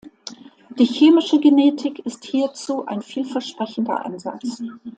Die 0.79 0.85
Chemische 0.87 1.39
Genetik 1.39 1.99
ist 2.07 2.25
hierzu 2.25 2.83
ein 2.87 3.03
vielversprechender 3.03 4.03
Ansatz. 4.03 4.63